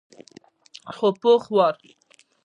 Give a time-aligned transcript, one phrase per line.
[0.95, 1.75] خو پوخ وار.